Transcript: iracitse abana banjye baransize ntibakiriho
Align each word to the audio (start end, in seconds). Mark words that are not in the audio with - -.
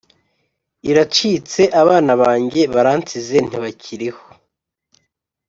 iracitse 0.89 1.61
abana 1.81 2.11
banjye 2.21 2.61
baransize 2.73 3.37
ntibakiriho 3.47 4.23